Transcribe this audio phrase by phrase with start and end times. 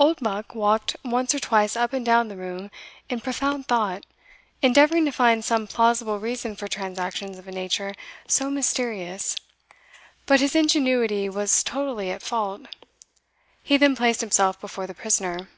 [0.00, 2.72] Oldbuck walked once or twice up and down the room
[3.08, 4.04] in profound thought,
[4.62, 7.94] endeavouring to find some plausible reason for transactions of a nature
[8.26, 9.36] so mysterious
[10.26, 12.62] but his ingenuity was totally at fault.
[13.62, 15.48] He then placed himself before the prisoner.